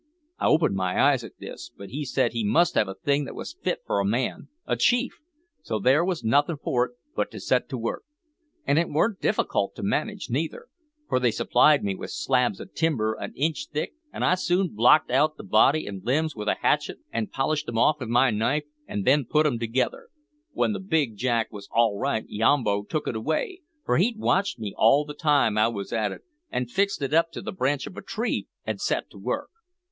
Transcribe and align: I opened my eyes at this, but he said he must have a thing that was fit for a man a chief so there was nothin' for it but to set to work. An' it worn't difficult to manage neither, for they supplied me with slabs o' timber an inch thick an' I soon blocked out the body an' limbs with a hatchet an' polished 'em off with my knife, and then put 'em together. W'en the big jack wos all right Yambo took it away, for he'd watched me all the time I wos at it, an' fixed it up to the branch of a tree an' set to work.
I 0.39 0.47
opened 0.47 0.73
my 0.75 0.99
eyes 0.99 1.23
at 1.23 1.33
this, 1.37 1.69
but 1.77 1.91
he 1.91 2.05
said 2.05 2.33
he 2.33 2.43
must 2.43 2.73
have 2.73 2.87
a 2.87 2.95
thing 2.95 3.25
that 3.25 3.35
was 3.35 3.55
fit 3.61 3.81
for 3.85 3.99
a 3.99 4.03
man 4.03 4.47
a 4.65 4.75
chief 4.75 5.19
so 5.61 5.77
there 5.77 6.03
was 6.03 6.23
nothin' 6.23 6.57
for 6.57 6.85
it 6.87 6.93
but 7.15 7.29
to 7.29 7.39
set 7.39 7.69
to 7.69 7.77
work. 7.77 8.01
An' 8.65 8.79
it 8.79 8.89
worn't 8.89 9.21
difficult 9.21 9.75
to 9.75 9.83
manage 9.83 10.27
neither, 10.31 10.65
for 11.07 11.19
they 11.19 11.29
supplied 11.29 11.83
me 11.83 11.93
with 11.93 12.09
slabs 12.09 12.59
o' 12.59 12.65
timber 12.65 13.13
an 13.13 13.31
inch 13.35 13.67
thick 13.71 13.93
an' 14.11 14.23
I 14.23 14.33
soon 14.33 14.69
blocked 14.73 15.11
out 15.11 15.37
the 15.37 15.43
body 15.43 15.85
an' 15.87 16.01
limbs 16.03 16.35
with 16.35 16.47
a 16.47 16.55
hatchet 16.55 16.97
an' 17.11 17.27
polished 17.27 17.69
'em 17.69 17.77
off 17.77 17.99
with 17.99 18.09
my 18.09 18.31
knife, 18.31 18.63
and 18.87 19.05
then 19.05 19.23
put 19.23 19.45
'em 19.45 19.59
together. 19.59 20.09
W'en 20.55 20.73
the 20.73 20.79
big 20.79 21.15
jack 21.15 21.51
wos 21.53 21.67
all 21.71 21.99
right 21.99 22.25
Yambo 22.27 22.85
took 22.85 23.07
it 23.07 23.15
away, 23.15 23.61
for 23.85 23.99
he'd 23.99 24.17
watched 24.17 24.57
me 24.57 24.73
all 24.75 25.05
the 25.05 25.13
time 25.13 25.59
I 25.59 25.67
wos 25.67 25.93
at 25.93 26.11
it, 26.11 26.21
an' 26.49 26.65
fixed 26.65 27.03
it 27.03 27.13
up 27.13 27.31
to 27.33 27.41
the 27.43 27.51
branch 27.51 27.85
of 27.85 27.95
a 27.95 28.01
tree 28.01 28.47
an' 28.65 28.79
set 28.79 29.07
to 29.11 29.19
work. 29.19 29.49